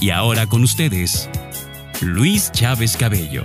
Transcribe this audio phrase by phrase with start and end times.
[0.00, 1.28] Y ahora con ustedes,
[2.00, 3.44] Luis Chávez Cabello.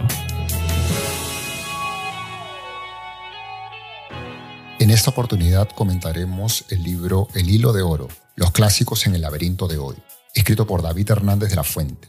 [4.80, 9.68] En esta oportunidad comentaremos el libro El hilo de oro, los clásicos en el laberinto
[9.68, 9.96] de hoy,
[10.34, 12.08] escrito por David Hernández de la Fuente.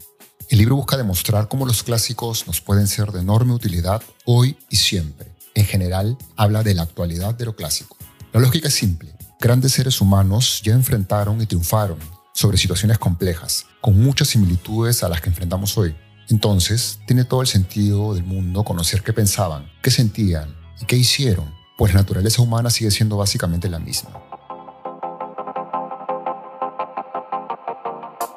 [0.49, 4.77] El libro busca demostrar cómo los clásicos nos pueden ser de enorme utilidad hoy y
[4.77, 5.33] siempre.
[5.55, 7.97] En general, habla de la actualidad de lo clásico.
[8.33, 9.15] La lógica es simple.
[9.39, 11.99] Grandes seres humanos ya enfrentaron y triunfaron
[12.33, 15.95] sobre situaciones complejas, con muchas similitudes a las que enfrentamos hoy.
[16.29, 21.53] Entonces, tiene todo el sentido del mundo conocer qué pensaban, qué sentían y qué hicieron,
[21.77, 24.11] pues la naturaleza humana sigue siendo básicamente la misma.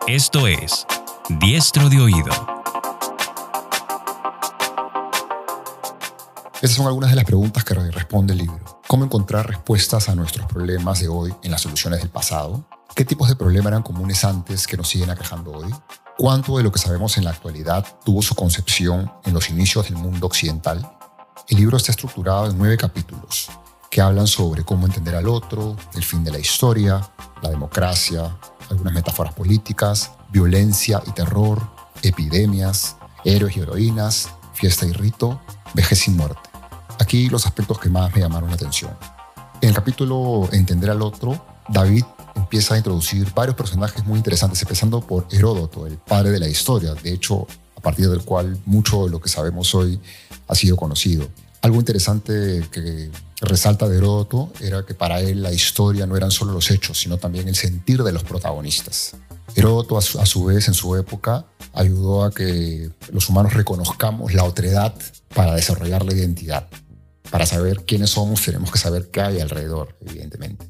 [0.08, 0.86] Esto es
[1.40, 2.32] Diestro de Oído.
[6.62, 8.82] Esas son algunas de las preguntas que responde el libro.
[8.88, 12.66] ¿Cómo encontrar respuestas a nuestros problemas de hoy en las soluciones del pasado?
[12.96, 15.74] ¿Qué tipos de problemas eran comunes antes que nos siguen aquejando hoy?
[16.16, 19.98] ¿Cuánto de lo que sabemos en la actualidad tuvo su concepción en los inicios del
[19.98, 20.88] mundo occidental?
[21.48, 23.50] El libro está estructurado en nueve capítulos
[23.90, 27.02] que hablan sobre cómo entender al otro, el fin de la historia,
[27.42, 28.38] la democracia,
[28.70, 31.62] algunas metáforas políticas, violencia y terror,
[32.04, 35.42] epidemias, héroes y heroínas, fiesta y rito,
[35.74, 36.50] vejez y muerte.
[37.00, 38.96] Aquí los aspectos que más me llamaron la atención.
[39.62, 42.04] En el capítulo Entender al otro, David
[42.36, 46.94] empieza a introducir varios personajes muy interesantes, empezando por Heródoto, el padre de la historia,
[46.94, 50.00] de hecho, a partir del cual mucho de lo que sabemos hoy
[50.48, 51.28] ha sido conocido.
[51.62, 56.52] Algo interesante que resalta de Heródoto era que para él la historia no eran solo
[56.52, 59.16] los hechos, sino también el sentir de los protagonistas.
[59.56, 64.94] Heródoto, a su, vez, en su época, ayudó a que los humanos reconozcamos la otredad
[65.34, 66.68] para desarrollar la identidad.
[67.30, 70.66] Para saber quiénes somos, tenemos que saber qué hay alrededor, evidentemente.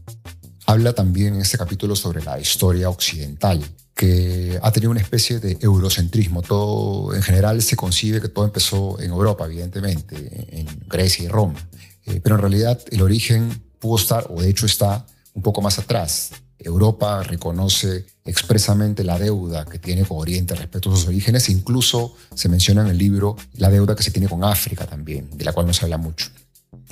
[0.66, 3.62] Habla también en este capítulo sobre la historia occidental,
[3.94, 6.42] que ha tenido una especie de eurocentrismo.
[6.42, 11.60] Todo, en general, se concibe que todo empezó en Europa, evidentemente, en Grecia y Roma.
[12.06, 15.80] Eh, pero en realidad, el origen pudo estar, o de hecho está, un poco más
[15.80, 16.32] atrás.
[16.60, 22.48] Europa reconoce expresamente la deuda que tiene con Oriente respecto a sus orígenes, incluso se
[22.48, 25.68] menciona en el libro la deuda que se tiene con África también, de la cual
[25.68, 26.28] no se habla mucho.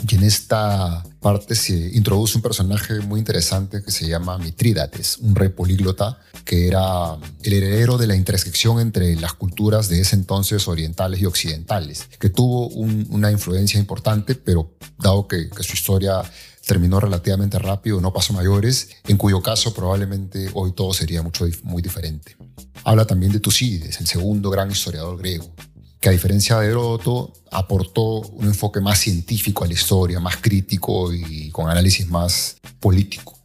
[0.08, 5.36] Y en esta parte se introduce un personaje muy interesante que se llama Mitrídates, un
[5.36, 10.68] rey políglota que era el heredero de la intersección entre las culturas de ese entonces
[10.68, 16.24] orientales y occidentales, que tuvo una influencia importante, pero dado que, que su historia
[16.66, 21.81] terminó relativamente rápido, no pasó mayores, en cuyo caso probablemente hoy todo sería mucho, muy
[21.81, 22.36] diferente.
[22.84, 25.53] Habla también de Tucídides, el segundo gran historiador griego,
[26.01, 31.13] que a diferencia de Heródoto aportó un enfoque más científico a la historia, más crítico
[31.13, 33.38] y con análisis más político.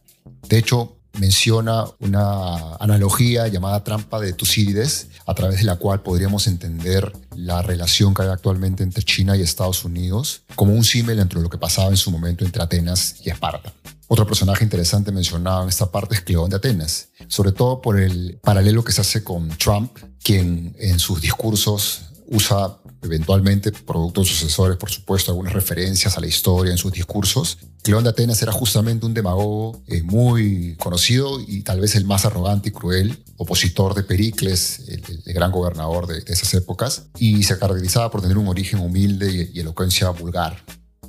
[0.49, 6.47] De hecho, menciona una analogía llamada trampa de Tucídides, a través de la cual podríamos
[6.47, 11.41] entender la relación que hay actualmente entre China y Estados Unidos como un símil entre
[11.41, 13.71] lo que pasaba en su momento entre Atenas y Esparta.
[14.07, 18.39] Otro personaje interesante mencionado en esta parte es Cleón de Atenas, sobre todo por el
[18.41, 24.77] paralelo que se hace con Trump, quien en sus discursos usa eventualmente, producto de sucesores,
[24.77, 27.57] por supuesto, algunas referencias a la historia en sus discursos.
[27.83, 32.25] Cleón de Atenas era justamente un demagogo eh, muy conocido y tal vez el más
[32.25, 38.11] arrogante y cruel, opositor de Pericles, el, gran gobernador de, esas épocas, y se caracterizaba
[38.11, 40.63] por tener un origen humilde y elocuencia vulgar.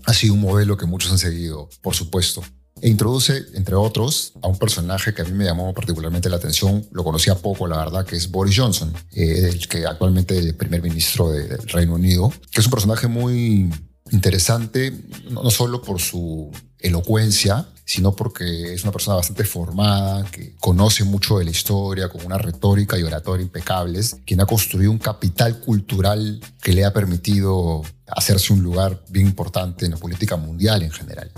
[0.04, 2.42] Ha sido un modelo que muchos han seguido, por supuesto
[2.80, 6.86] e introduce, entre otros, a un personaje que a mí me llamó particularmente la atención,
[6.92, 10.54] lo conocía poco, la verdad, que es Boris Johnson, eh, el que actualmente es el
[10.54, 13.70] primer ministro del Reino Unido, que es un personaje muy
[14.10, 14.92] interesante,
[15.30, 21.38] no, solo por su elocuencia, sino porque es una persona bastante formada, que conoce mucho
[21.38, 26.40] de la historia, con una retórica y oratoria impecables, quien ha construido un capital cultural
[26.62, 31.32] que le ha permitido hacerse un lugar bien importante en la política mundial en general.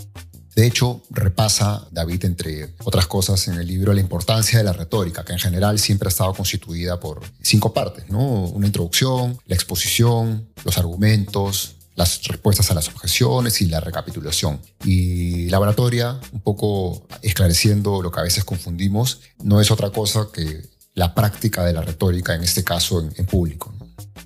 [0.55, 5.25] De hecho, repasa David, entre otras cosas en el libro, la importancia de la retórica,
[5.25, 8.45] que en general siempre ha estado constituida por cinco partes, ¿no?
[8.47, 14.61] Una introducción, la exposición, los argumentos, las respuestas a las objeciones y la recapitulación.
[14.85, 20.29] Y la oratoria, un poco esclareciendo lo que a veces confundimos, no es otra cosa
[20.33, 20.63] que
[20.95, 23.73] la práctica de la retórica, en este caso en, público.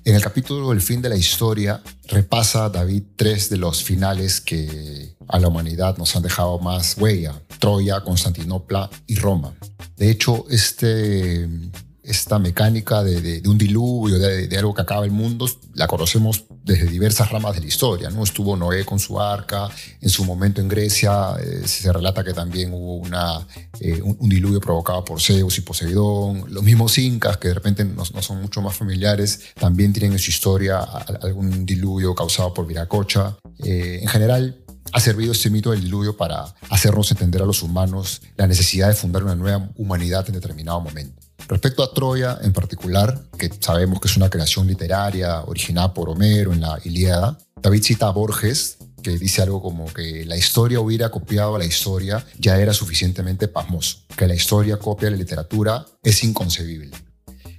[0.05, 5.15] En el capítulo El fin de la historia repasa David tres de los finales que
[5.27, 9.55] a la humanidad nos han dejado más huella, Troya, Constantinopla y Roma.
[9.97, 11.49] De hecho, este
[12.07, 17.31] esta mecánica de, un diluvio, de, algo que acaba el mundo, la conocemos desde diversas
[17.31, 18.09] ramas de la historia.
[18.09, 18.23] ¿no?
[18.23, 19.69] Estuvo Noé con su arca,
[20.01, 23.45] en su momento en Grecia eh, se relata que también hubo una,
[23.79, 26.45] eh, un, diluvio provocado por Zeus y Poseidón.
[26.49, 30.31] Los mismos incas, que de repente no, son mucho más familiares, también tienen en su
[30.31, 30.79] historia
[31.21, 33.37] algún diluvio causado por Viracocha.
[33.63, 34.57] Eh, en general,
[34.91, 38.93] ha servido este mito del diluvio para hacernos entender a los humanos la necesidad de
[38.93, 41.24] fundar una nueva humanidad en determinado momento.
[41.47, 46.53] Respecto a Troya en particular, que sabemos que es una creación literaria originada por Homero
[46.53, 51.11] en la Ilíada, David cita a Borges, que dice algo como que la historia hubiera
[51.11, 56.23] copiado a la historia ya era suficientemente pasmoso, que la historia copia la literatura es
[56.23, 56.89] inconcebible.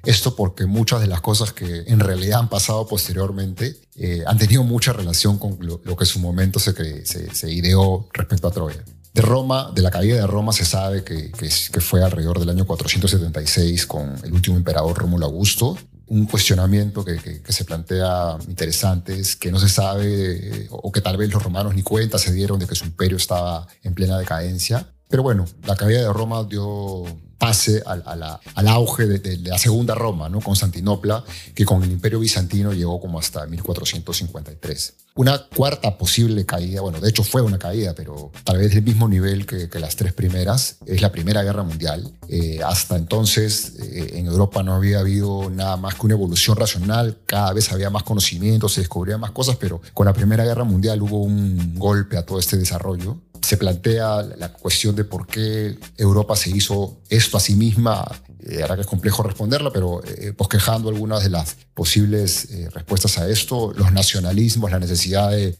[0.04, 4.64] Esto porque muchas de las cosas que en realidad han pasado posteriormente eh, han tenido
[4.64, 8.84] mucha relación con lo, que en su momento se, se ideó respecto a Troya.
[9.16, 12.66] De Roma, de la caída de Roma se sabe que, que, fue alrededor del año
[12.66, 15.78] 476 con el último emperador Rómulo Augusto.
[16.08, 21.16] Un cuestionamiento que, que, se plantea interesante es que no se sabe o que tal
[21.16, 24.86] vez los romanos ni cuenta se dieron de que su imperio estaba en plena decadencia.
[25.08, 27.04] Pero bueno, la caída de Roma dio
[27.38, 30.40] pase al, auge de, la segunda Roma, ¿no?
[30.40, 31.24] Constantinopla,
[31.54, 34.94] que con el imperio bizantino llegó como hasta 1453.
[35.16, 39.08] Una cuarta posible caída, bueno, de hecho fue una caída, pero tal vez del mismo
[39.08, 42.12] nivel que, las tres primeras, es la Primera Guerra Mundial.
[42.28, 47.18] Eh, hasta entonces eh, en Europa no había habido nada más que una evolución racional,
[47.24, 51.00] cada vez había más conocimiento, se descubrían más cosas, pero con la Primera Guerra Mundial
[51.00, 56.34] hubo un golpe a todo este desarrollo se plantea la cuestión de por qué Europa
[56.34, 58.04] se hizo esto a sí misma.
[58.40, 63.18] Eh, ahora que es complejo responderla, pero eh, bosquejando algunas de las posibles eh, respuestas
[63.18, 65.56] a esto, los nacionalismos, la necesidad de,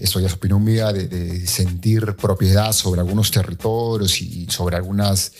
[0.00, 5.32] esto ya es opinión mía, de, sentir propiedad sobre algunos territorios y, sobre algunos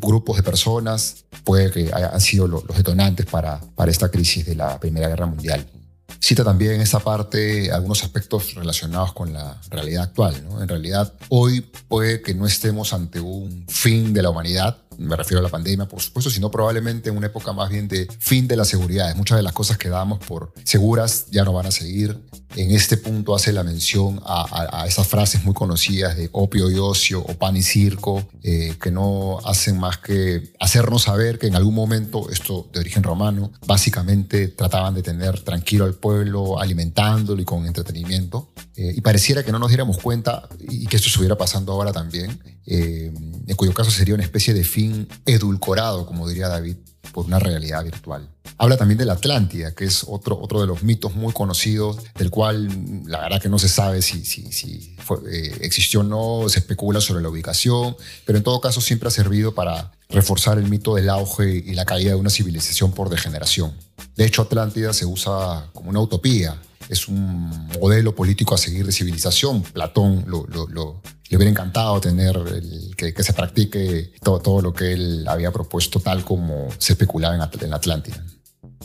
[0.00, 4.80] grupos de personas, puede que hayan sido los detonantes para, para esta crisis de la
[4.80, 5.64] Primera Guerra Mundial.
[6.24, 10.34] Cita también en esa parte algunos aspectos relacionados con la realidad actual.
[10.58, 15.40] En realidad, hoy puede que no estemos ante un fin de la humanidad, me refiero
[15.40, 18.56] a la pandemia, por supuesto, sino probablemente en una época más bien de fin de
[18.56, 19.14] la seguridad.
[19.16, 22.20] Muchas de las cosas que damos por seguras ya no van a seguir.
[22.56, 27.20] En este punto hace la mención a, esas frases muy conocidas de opio y ocio
[27.20, 31.74] o pan y circo, eh, que no hacen más que hacernos saber que en algún
[31.74, 37.66] momento, esto de origen romano, básicamente trataban de tener tranquilo al pueblo, alimentándolo y con
[37.66, 38.52] entretenimiento.
[38.76, 42.40] Eh, y pareciera que no nos diéramos cuenta y que esto estuviera pasando ahora también,
[42.66, 43.12] eh,
[43.46, 44.83] en cuyo caso sería una especie de fin
[45.26, 46.76] edulcorado, como diría David,
[47.12, 48.28] por una realidad virtual.
[48.58, 52.30] Habla también de la Atlántida, que es otro, otro de los mitos muy conocidos, del
[52.30, 52.68] cual
[53.06, 54.96] la verdad que no se sabe si, si, si
[55.30, 59.10] eh, existió o no, se especula sobre la ubicación, pero en todo caso siempre ha
[59.10, 63.72] servido para reforzar el mito del auge y la caída de una civilización por degeneración.
[64.16, 68.92] De hecho, Atlántida se usa como una utopía, es un modelo político a seguir de
[68.92, 69.62] civilización.
[69.62, 72.38] Platón lo, le hubiera encantado tener
[72.96, 77.64] que, se practique todo, todo lo que él había propuesto tal como se especulaba en,
[77.64, 78.22] en Atlántida.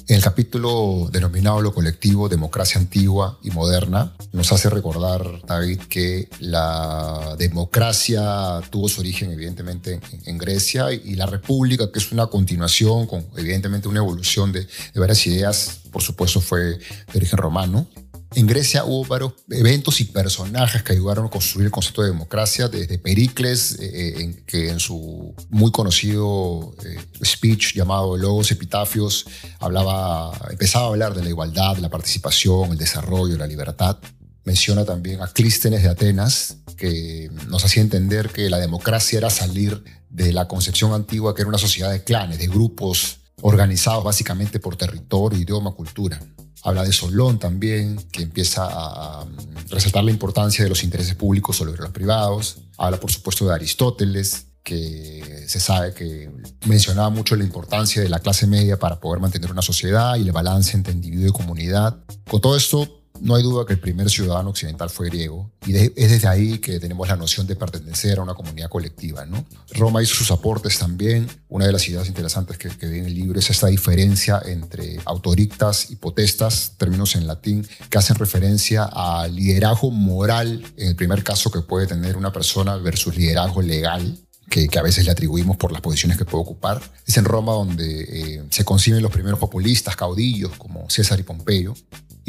[0.09, 6.27] En el capítulo denominado Lo colectivo, democracia antigua y moderna, nos hace recordar, David, que
[6.39, 13.05] la democracia tuvo su origen evidentemente en, Grecia y la república, que es una continuación
[13.05, 16.79] con evidentemente una evolución de, de varias ideas, por supuesto fue de
[17.13, 17.87] origen romano.
[18.35, 22.67] En Grecia hubo varios eventos y personajes que ayudaron a construir el concepto de democracia,
[22.67, 29.25] desde Pericles, eh, en, que en su muy conocido eh, speech llamado Logos Epitafios
[29.59, 33.97] hablaba, empezaba a hablar de la igualdad, la participación, el desarrollo, la libertad.
[34.45, 39.83] Menciona también a Clístenes de Atenas, que nos hacía entender que la democracia era salir
[40.09, 44.75] de la concepción antigua, que era una sociedad de clanes, de grupos organizados básicamente por
[44.75, 46.19] territorio, idioma, cultura.
[46.63, 49.25] Habla de Solón también, que empieza a
[49.69, 52.57] resaltar la importancia de los intereses públicos sobre los privados.
[52.77, 56.29] Habla, por supuesto, de Aristóteles, que se sabe que
[56.67, 60.31] mencionaba mucho la importancia de la clase media para poder mantener una sociedad y el
[60.31, 61.97] balance entre individuo y comunidad.
[62.29, 65.93] Con todo esto, no hay duda que el primer ciudadano occidental fue griego y es
[65.95, 69.25] desde ahí que tenemos la noción de pertenecer a una comunidad colectiva.
[69.25, 69.45] ¿no?
[69.71, 71.27] Roma hizo sus aportes también.
[71.47, 75.91] Una de las ideas interesantes que, que en el libro es esta diferencia entre autorictas
[75.91, 81.51] y potestas, términos en latín que hacen referencia al liderazgo moral, en el primer caso
[81.51, 85.81] que puede tener una persona versus liderazgo legal que, a veces le atribuimos por las
[85.81, 86.81] posiciones que puede ocupar.
[87.05, 91.73] Es en Roma donde eh, se conciben los primeros populistas, caudillos como César y Pompeyo.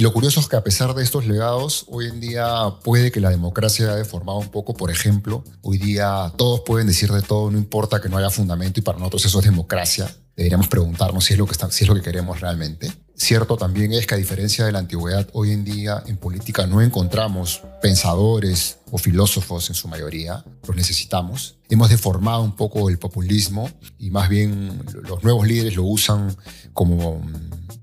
[0.00, 2.49] Y lo curioso es que a pesar de estos legados, hoy en día
[2.83, 4.73] puede que la democracia haya deformado un poco.
[4.73, 8.80] Por ejemplo, hoy día todos pueden decir de todo, no importa que no haya fundamento
[8.80, 10.11] y para nosotros eso es democracia.
[10.35, 12.90] Deberíamos preguntarnos si es lo que, si es lo que queremos realmente.
[13.14, 16.80] Cierto también es que a diferencia de la antigüedad, hoy en día en política no
[16.80, 21.59] encontramos pensadores o filósofos en su mayoría, los necesitamos.
[21.69, 26.35] Hemos deformado un poco el populismo y más bien los nuevos líderes lo usan
[26.73, 27.21] como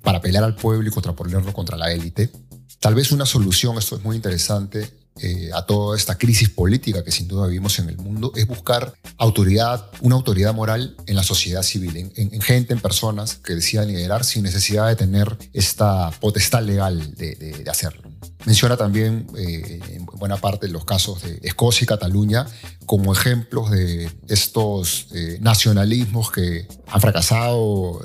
[0.08, 2.30] para pelear al pueblo y contraponerlo contra la élite.
[2.80, 4.90] Tal vez una solución, esto es muy interesante,
[5.22, 8.94] eh, a toda esta crisis política que sin duda vivimos en el mundo es buscar
[9.18, 14.24] autoridad, una autoridad moral en la sociedad civil, en, gente, en personas que decidan liderar
[14.24, 18.07] sin necesidad de tener esta potestad legal de, hacerlo.
[18.46, 22.46] Menciona también eh, en buena parte los casos de Escocia y Cataluña
[22.86, 28.02] como ejemplos de estos eh, nacionalismos que han fracasado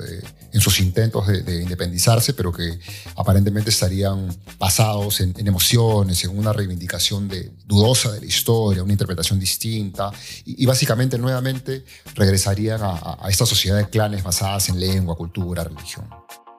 [0.52, 2.78] en sus intentos de, independizarse, pero que
[3.16, 9.40] aparentemente estarían basados en, emociones, en una reivindicación de, dudosa de la historia, una interpretación
[9.40, 10.12] distinta,
[10.44, 16.08] y, básicamente nuevamente regresarían a, a esta sociedad de clanes basadas en lengua, cultura, religión.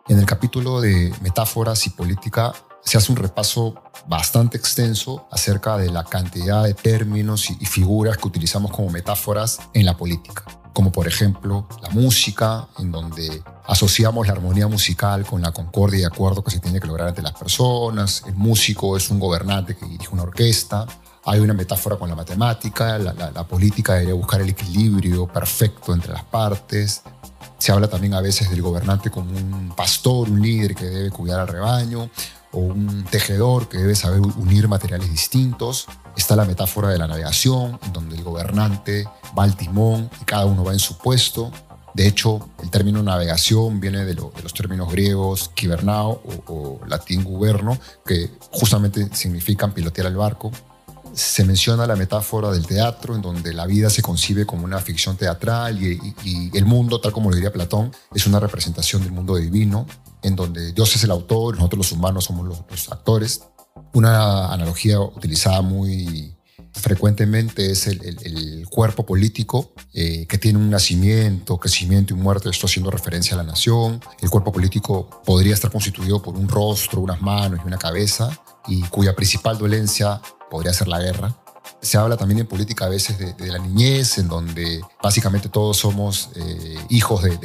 [0.08, 2.54] En el capítulo de metáforas y política
[2.84, 3.76] se hace un repaso
[4.08, 9.86] bastante extenso acerca de la cantidad de términos y figuras que utilizamos como metáforas en
[9.86, 15.52] la política como por ejemplo la música, en donde asociamos la armonía musical con la
[15.52, 18.24] concordia y acuerdo que se tiene que lograr entre las personas.
[18.26, 20.86] El músico es un gobernante que dirige una orquesta.
[21.26, 26.26] Hay una metáfora con la matemática, la, política debería buscar el equilibrio perfecto entre las
[26.26, 27.04] partes.
[27.58, 31.40] Se habla también a veces del gobernante como un pastor, un líder que debe cuidar
[31.40, 32.10] al rebaño,
[32.54, 35.88] o un tejedor que debe saber unir materiales distintos.
[36.16, 39.06] Está la metáfora de la navegación, donde el gobernante
[39.38, 41.52] va al timón y cada uno va en su puesto.
[41.94, 48.32] De hecho, el término navegación viene de, los términos griegos kibernao o, latín guberno, que
[48.52, 50.52] justamente significan pilotear el barco.
[51.14, 55.18] Se menciona la metáfora del teatro, en donde la vida se concibe como una ficción
[55.18, 59.86] teatral y, el mundo, tal como lo diría Platón, es una representación del mundo divino,
[60.24, 63.44] en donde Dios es el autor, nosotros los humanos somos los actores.
[63.94, 66.36] Una analogía utilizada muy
[66.74, 72.90] frecuentemente es el, cuerpo político eh, que tiene un nacimiento, crecimiento y muerte, esto haciendo
[72.90, 74.02] referencia a la nación.
[74.20, 78.32] El cuerpo político podría estar constituido por un rostro, unas manos y una cabeza,
[78.68, 81.36] y cuya principal dolencia podría ser la guerra.
[81.82, 86.30] Se habla también en política a veces de, la niñez, en donde básicamente todos somos
[86.36, 87.40] eh, hijos del,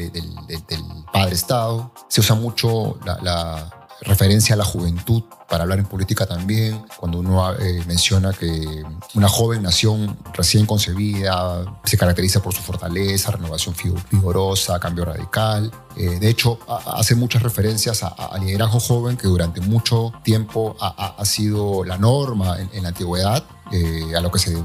[1.12, 1.92] padre Estado.
[2.08, 3.70] Se usa mucho la
[4.02, 8.84] referencia a la juventud para hablar en política también, cuando uno eh, menciona que
[9.14, 13.74] una joven nación recién concebida se caracteriza por su fortaleza, renovación
[14.10, 15.72] vigorosa, cambio radical.
[15.96, 21.82] Eh, de hecho, hace muchas referencias al liderazgo joven que durante mucho tiempo ha, sido
[21.84, 24.56] la norma en, la antigüedad, eh, a lo que se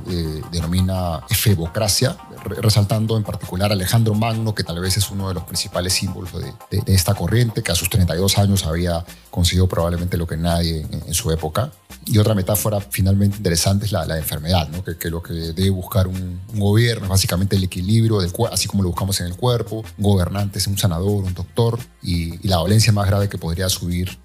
[0.51, 2.15] denomina efebocracia,
[2.61, 6.31] resaltando en particular a Alejandro Magno, que tal vez es uno de los principales símbolos
[6.33, 11.13] de, esta corriente, que a sus 32 años había conseguido probablemente lo que nadie en,
[11.13, 11.71] su época.
[12.05, 14.83] Y otra metáfora finalmente interesante es la, la enfermedad, ¿no?
[14.83, 18.89] que, lo que debe buscar un, gobierno es básicamente el equilibrio, del así como lo
[18.89, 23.07] buscamos en el cuerpo, un gobernante es un sanador, un doctor, y, la dolencia más
[23.07, 24.17] grave que podría sufrir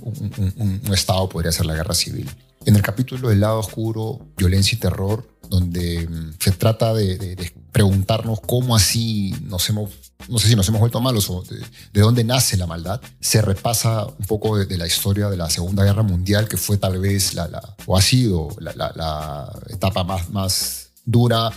[0.00, 2.28] un Estado podría ser la guerra civil.
[2.66, 8.40] En el capítulo del lado oscuro, violencia y terror, donde mm, se trata de, preguntarnos
[8.40, 9.90] cómo así nos hemos,
[10.28, 11.44] no sé si nos hemos vuelto malos o
[11.92, 15.84] de, dónde nace la maldad, se repasa un poco de, la historia de la Segunda
[15.84, 20.90] Guerra Mundial, que fue tal vez la, o ha sido la, la etapa más, más
[21.04, 21.52] dura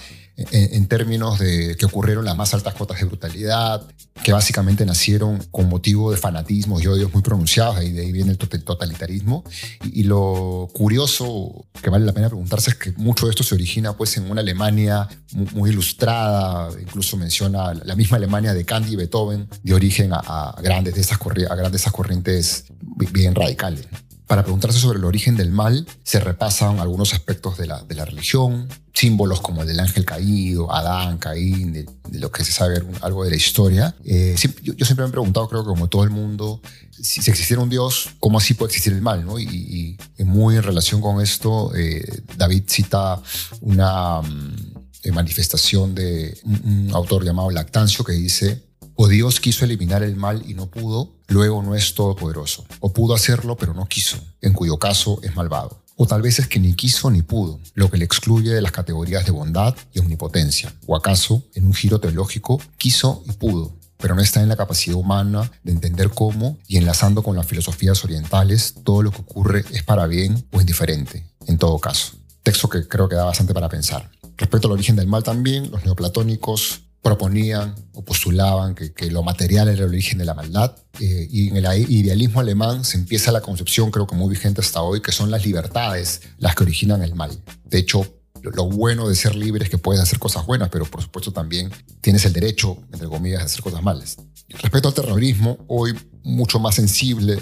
[0.52, 3.86] en, términos de que ocurrieron las más altas cotas de brutalidad,
[4.24, 8.32] que básicamente nacieron con motivo de fanatismos y odios muy pronunciados, y de ahí viene
[8.32, 9.44] el totalitarismo.
[9.84, 13.96] Y, lo curioso que vale la pena preguntarse es que mucho de esto se origina
[13.96, 15.08] pues en una Alemania
[15.54, 20.96] muy, ilustrada, incluso menciona la misma Alemania de Kant y Beethoven, de origen a, grandes
[20.96, 22.66] de esas, grandes esas corrientes
[23.12, 23.88] bien radicales.
[24.26, 28.06] Para preguntarse sobre el origen del mal, se repasan algunos aspectos de la, de la
[28.06, 28.68] religión,
[29.00, 33.30] símbolos como el del ángel caído, Adán, Caín, de, lo que se sabe algo de
[33.30, 33.96] la historia.
[34.04, 37.70] Eh, yo, siempre me he preguntado, creo que como todo el mundo, si, existiera un
[37.70, 39.26] Dios, ¿cómo así puede existir el mal?
[39.40, 43.22] Y, muy en relación con esto, eh, David cita
[43.62, 48.64] una mm, manifestación de un autor llamado Lactancio que dice,
[48.96, 52.66] o Dios quiso eliminar el mal y no pudo, luego no es todopoderoso.
[52.82, 55.82] O pudo hacerlo pero no quiso, en cuyo caso es malvado.
[56.02, 58.72] O tal vez es que ni quiso ni pudo, lo que le excluye de las
[58.72, 60.74] categorías de bondad y omnipotencia.
[60.88, 64.96] O acaso, en un giro teológico, quiso y pudo, pero no está en la capacidad
[64.96, 69.84] humana de entender cómo, y enlazando con las filosofías orientales, todo lo que ocurre es
[69.84, 72.14] para bien o indiferente, en todo caso.
[72.44, 74.10] Texto que creo que da bastante para pensar.
[74.38, 79.84] Respecto al origen del mal también, los neoplatónicos proponían o postulaban que, lo material era
[79.84, 80.76] el origen de la maldad.
[81.00, 84.82] Eh, y en el idealismo alemán se empieza la concepción, creo que muy vigente hasta
[84.82, 87.32] hoy, que son las libertades las que originan el mal.
[87.66, 88.06] De hecho,
[88.42, 91.72] lo bueno de ser libre es que puedes hacer cosas buenas, pero por supuesto también
[92.02, 94.18] tienes el derecho, entre comillas, de hacer cosas malas.
[94.50, 97.38] Respecto al terrorismo, hoy mucho más sensible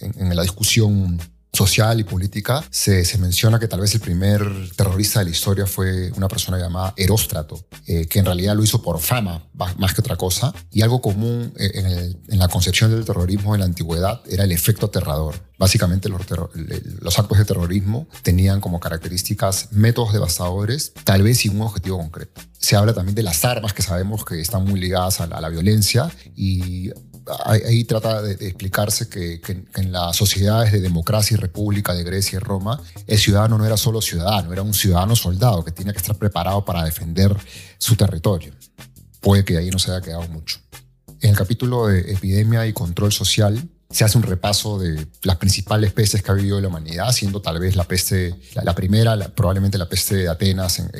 [0.00, 1.18] en la discusión
[1.58, 4.40] social y política, se, se, menciona que tal vez el primer
[4.76, 8.80] terrorista de la historia fue una persona llamada Heróstrato, eh, que en realidad lo hizo
[8.80, 9.42] por fama
[9.76, 10.54] más que otra cosa.
[10.70, 14.86] Y algo común eh, en, la concepción del terrorismo en la antigüedad era el efecto
[14.86, 15.34] aterrador.
[15.58, 16.22] Básicamente los,
[17.00, 22.40] los actos de terrorismo tenían como características métodos devastadores, tal vez sin un objetivo concreto.
[22.58, 25.40] Se habla también de las armas que sabemos que están muy ligadas a la, a
[25.40, 26.92] la violencia y
[27.44, 29.40] ahí, trata de, explicarse que,
[29.74, 33.76] en las sociedades de democracia y república de Grecia y Roma, el ciudadano no era
[33.76, 37.36] solo ciudadano, era un ciudadano soldado que tenía que estar preparado para defender
[37.78, 38.52] su territorio.
[39.20, 40.58] Puede que ahí no se haya quedado mucho.
[41.20, 45.92] En el capítulo de epidemia y control social, se hace un repaso de las principales
[45.92, 49.88] pestes que ha vivido la humanidad, siendo tal vez la peste, la, primera, probablemente la
[49.88, 50.90] peste de Atenas en,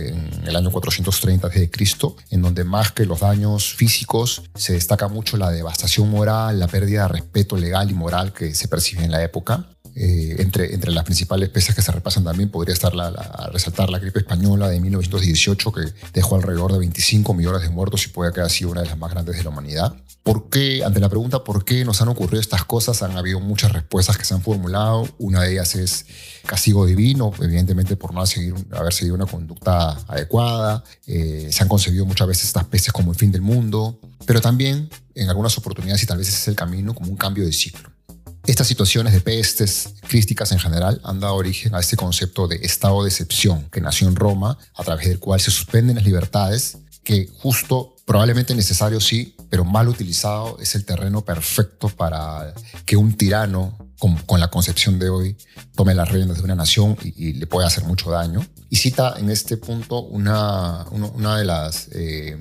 [0.46, 5.36] el año 430 de Cristo, en donde más que los daños físicos se destaca mucho
[5.36, 9.22] la devastación moral, la pérdida de respeto legal y moral que se percibe en la
[9.22, 9.68] época.
[9.94, 13.10] Eh, entre, las principales pestes que se repasan también podría estar la,
[13.52, 18.08] resaltar la gripe española de 1918 que dejó alrededor de 25 millones de muertos y
[18.08, 19.94] puede que haya sido una de las más grandes de la humanidad.
[20.22, 20.84] ¿Por qué?
[20.84, 23.02] Ante la pregunta ¿por qué nos han ocurrido estas cosas?
[23.02, 25.08] Han habido muchas respuestas que se han formulado.
[25.18, 26.04] Una de ellas es
[26.44, 30.84] castigo divino, evidentemente por no seguir, haber seguido una conducta adecuada.
[31.06, 34.90] Eh, se han concebido muchas veces estas pestes como el fin del mundo, pero también
[35.14, 37.90] en algunas oportunidades, y tal vez es el camino, como un cambio de ciclo.
[38.48, 43.02] Estas situaciones de pestes crísticas en general han dado origen a este concepto de estado
[43.02, 47.28] de excepción que nació en Roma, a través del cual se suspenden las libertades, que
[47.40, 52.54] justo, probablemente necesario sí, pero mal utilizado es el terreno perfecto para
[52.86, 55.36] que un tirano con, la concepción de hoy
[55.74, 58.46] tome las riendas de una nación y, le puede hacer mucho daño.
[58.70, 62.38] Y cita en este punto una, una, de las eh,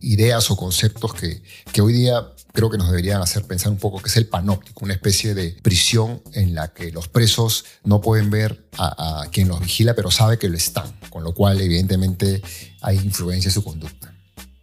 [0.00, 1.42] ideas o conceptos que,
[1.72, 4.84] que hoy día creo que nos deberían hacer pensar un poco, que es el panóptico,
[4.84, 9.60] una especie de prisión en la que los presos no pueden ver a, quien los
[9.60, 12.42] vigila, pero sabe que lo están, con lo cual evidentemente
[12.80, 14.14] hay influencia en su conducta.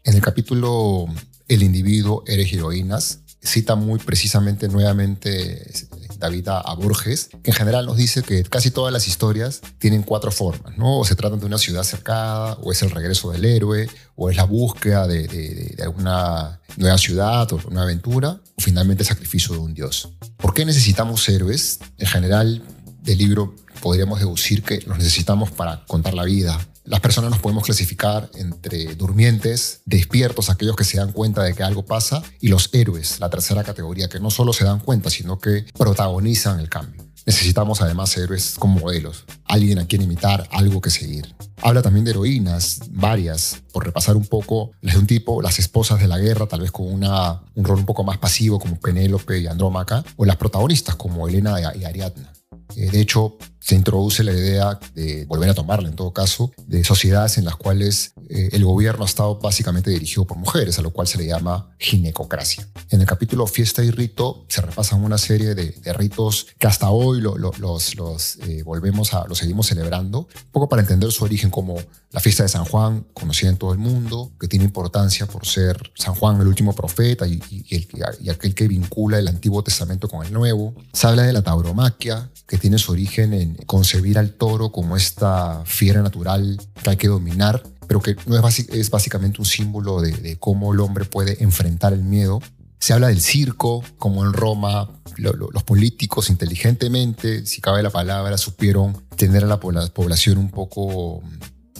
[0.03, 1.05] En el capítulo
[1.47, 5.71] El individuo, eres heroínas, cita muy precisamente nuevamente
[6.19, 10.31] David a, Borges, que en general nos dice que casi todas las historias tienen cuatro
[10.31, 10.99] formas, ¿no?
[10.99, 14.37] O se tratan de una ciudad cercada, o es el regreso del héroe, o es
[14.37, 19.53] la búsqueda de, de, de una nueva ciudad o una aventura, o finalmente el sacrificio
[19.53, 20.09] de un dios.
[20.37, 21.79] ¿Por qué necesitamos héroes?
[21.97, 22.63] En general,
[23.05, 27.63] del libro podríamos deducir que los necesitamos para contar la vida, las personas nos podemos
[27.63, 32.69] clasificar entre durmientes, despiertos, aquellos que se dan cuenta de que algo pasa, y los
[32.73, 37.03] héroes, la tercera categoría, que no solo se dan cuenta, sino que protagonizan el cambio.
[37.25, 41.33] Necesitamos además héroes como modelos, alguien a quien imitar, algo que seguir.
[41.63, 45.99] Habla también de heroínas, varias, por repasar un poco las de un tipo, las esposas
[45.99, 49.39] de la guerra, tal vez con una, un rol un poco más pasivo como Penélope
[49.39, 52.34] y Andrómaca, o las protagonistas como Elena y Ariadna.
[52.75, 56.83] Eh, de hecho, se introduce la idea de volver a tomarla en todo caso, de
[56.83, 60.91] sociedades en las cuales eh, el gobierno ha estado básicamente dirigido por mujeres, a lo
[60.91, 62.67] cual se le llama ginecocracia.
[62.91, 67.21] En el capítulo Fiesta y Rito se repasan una serie de, ritos que hasta hoy
[67.21, 71.75] los, eh, volvemos a, los seguimos celebrando, un poco para entender su origen como
[72.11, 75.91] la fiesta de San Juan, conocida en todo el mundo, que tiene importancia por ser
[75.95, 77.87] San Juan el último profeta y, el,
[78.21, 80.75] y aquel que vincula el Antiguo Testamento con el Nuevo.
[80.93, 85.63] Se habla de la tauromaquia, que tiene su origen en concebir al toro como esta
[85.65, 90.73] fiera natural que hay que dominar, pero que no es, básicamente un símbolo de, cómo
[90.73, 92.41] el hombre puede enfrentar el miedo.
[92.79, 99.01] Se habla del circo, como en Roma los políticos inteligentemente, si cabe la palabra, supieron
[99.15, 101.23] tener a la población un poco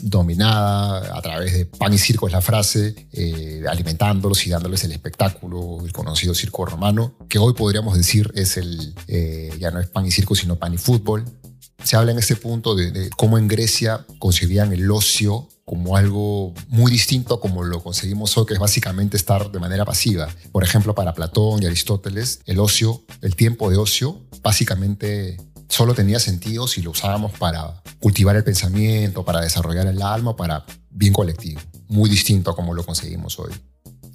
[0.05, 4.91] dominada a través de pan y circo es la frase, eh, alimentándolos y dándoles el
[4.91, 9.87] espectáculo, el conocido circo romano, que hoy podríamos decir es el, eh, ya no es
[9.87, 11.25] pan y circo, sino pan y fútbol,
[11.83, 16.91] se habla en este punto de, cómo en Grecia concebían el ocio como algo muy
[16.91, 20.29] distinto a como lo conseguimos hoy, que es básicamente estar de manera pasiva.
[20.51, 25.37] Por ejemplo, para Platón y Aristóteles, el ocio, el tiempo de ocio, básicamente
[25.69, 30.65] solo tenía sentido si lo usábamos para cultivar el pensamiento, para desarrollar el alma, para
[30.89, 31.61] bien colectivo.
[31.87, 33.51] Muy distinto a como lo conseguimos hoy.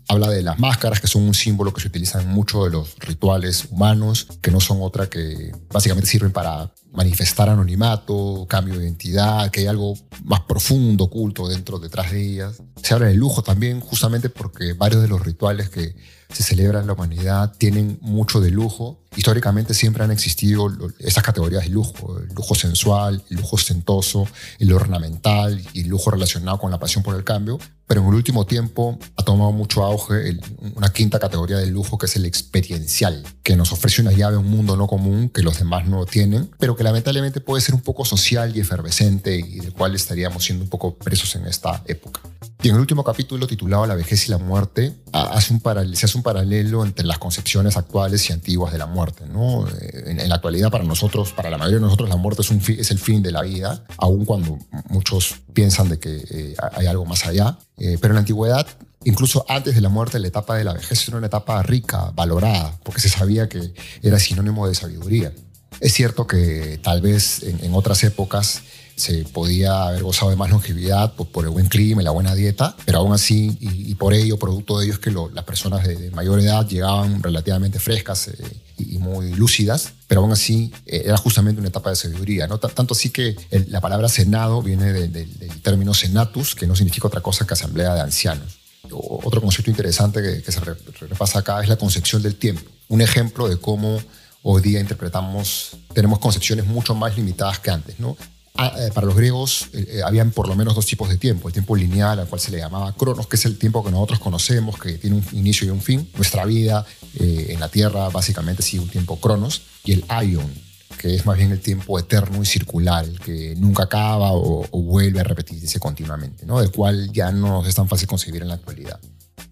[0.08, 2.96] Habla de las máscaras, que son un símbolo que se utiliza en muchos de los
[2.98, 9.50] rituales humanos, que no son otra que básicamente sirven para manifestar anonimato, cambio de identidad,
[9.52, 12.60] que hay algo más profundo, oculto dentro, detrás de ellas.
[12.82, 15.94] Se habla del lujo también, justamente porque varios de los rituales que
[16.32, 19.00] se celebran en la humanidad tienen mucho de lujo.
[19.16, 24.26] Históricamente siempre han existido estas categorías de lujo, el lujo sensual, el lujo ostentoso,
[24.58, 28.14] el ornamental y el lujo relacionado con la pasión por el cambio, pero en el
[28.14, 30.38] último tiempo ha tomado mucho auge
[30.76, 34.38] una quinta categoría de lujo que es el experiencial, que nos ofrece una llave a
[34.38, 37.80] un mundo no común que los demás no tienen, pero que lamentablemente puede ser un
[37.80, 42.20] poco social y efervescente y del cual estaríamos siendo un poco presos en esta época.
[42.62, 45.60] Y en el último capítulo titulado La vejez y la muerte, hace un
[45.94, 49.24] se paralelo entre las concepciones actuales y antiguas de la muerte.
[49.26, 49.66] ¿no?
[49.92, 53.22] En, la actualidad, para nosotros, para la mayoría de nosotros, la muerte es el fin
[53.22, 57.58] de la vida, aun cuando muchos piensan de que eh, hay algo más allá.
[57.78, 58.66] Eh, pero en la antigüedad,
[59.04, 62.78] incluso antes de la muerte, la etapa de la vejez era una etapa rica, valorada,
[62.82, 65.32] porque se sabía que era sinónimo de sabiduría.
[65.80, 68.62] Es cierto que tal vez en otras épocas
[69.00, 72.76] se podía haber gozado de más longevidad por, el buen clima y la buena dieta,
[72.84, 76.38] pero aún así, y, por ello, producto de ello es que las personas de, mayor
[76.38, 78.34] edad llegaban relativamente frescas eh,
[78.76, 82.46] y, muy lúcidas, pero aún así eh, era justamente una etapa de sabiduría.
[82.46, 82.58] ¿no?
[82.58, 83.36] tanto así que
[83.68, 88.02] la palabra senado viene del término senatus, que no significa otra cosa que asamblea de
[88.02, 88.58] ancianos.
[88.90, 92.70] otro concepto interesante que, que se repasa acá es la concepción del tiempo.
[92.88, 93.98] Un ejemplo de cómo
[94.42, 98.16] hoy día interpretamos, tenemos concepciones mucho más limitadas que antes, ¿no?
[98.62, 101.48] Ah, eh, para los griegos eh, eh, habían por lo menos dos tipos de tiempo.
[101.48, 104.20] El tiempo lineal, al cual se le llamaba cronos, que es el tiempo que nosotros
[104.20, 106.06] conocemos, que tiene un inicio y un fin.
[106.14, 106.84] Nuestra vida
[107.18, 109.62] en la Tierra básicamente sigue un tiempo cronos.
[109.82, 110.52] Y el aion,
[110.98, 115.24] que es más bien el tiempo eterno y circular, que nunca acaba o, vuelve a
[115.24, 116.60] repetirse continuamente, ¿no?
[116.60, 119.00] del cual ya no es tan fácil concebir en la actualidad.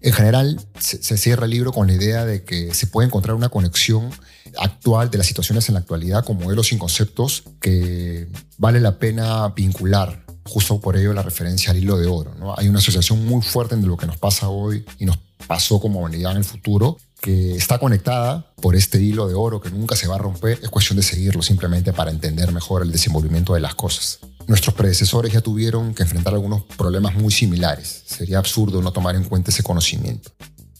[0.01, 3.49] En general, se, cierra el libro con la idea de que se puede encontrar una
[3.49, 4.09] conexión
[4.57, 9.49] actual de las situaciones en la actualidad con modelos y conceptos que vale la pena
[9.49, 10.25] vincular.
[10.45, 12.33] Justo por ello la referencia al hilo de oro.
[12.39, 12.55] ¿no?
[12.57, 15.99] Hay una asociación muy fuerte entre lo que nos pasa hoy y nos pasó como
[15.99, 20.07] humanidad en el futuro que está conectada por este hilo de oro que nunca se
[20.07, 20.59] va a romper.
[20.61, 24.19] Es cuestión de seguirlo simplemente para entender mejor el desenvolvimiento de las cosas.
[24.49, 28.01] Nuestros predecesores ya tuvieron que enfrentar algunos problemas muy similares.
[28.07, 30.31] Sería absurdo no tomar en cuenta ese conocimiento.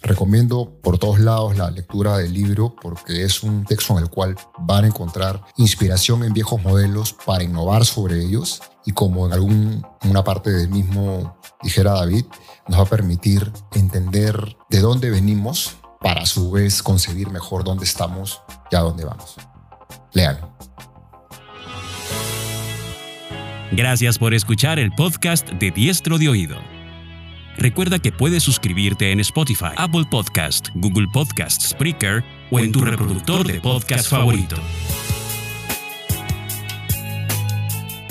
[0.02, 4.36] Recomiendo por todos lados la lectura del libro porque es un texto en el cual
[4.58, 10.24] van a encontrar inspiración en viejos modelos para innovar sobre ellos y como en alguna
[10.24, 12.26] parte del mismo dijera David,
[12.68, 17.86] nos va a permitir entender de dónde venimos para a su vez concebir mejor dónde
[17.86, 19.36] estamos y a dónde vamos.
[20.14, 20.59] Lean.
[23.72, 26.58] Gracias por escuchar el podcast de Diestro de Oído.
[27.58, 33.46] Recuerda que puedes suscribirte en Spotify, Apple Podcast, Google Podcast, Spreaker o en tu reproductor
[33.46, 34.56] de podcast favorito.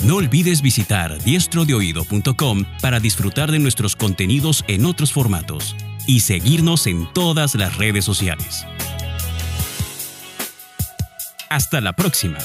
[0.03, 5.75] No olvides visitar diestrodeoído.com para disfrutar de nuestros contenidos en otros formatos
[6.07, 8.65] y seguirnos en todas las redes sociales.
[11.49, 12.37] Hasta la próxima.